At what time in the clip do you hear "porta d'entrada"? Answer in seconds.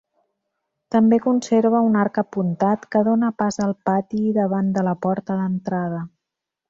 5.05-6.01